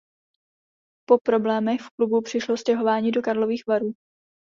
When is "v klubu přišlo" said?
1.81-2.57